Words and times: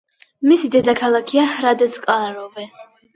მისი 0.51 0.69
დედაქალაქია 0.75 1.43
ჰრადეც-კრალოვე. 1.57 2.67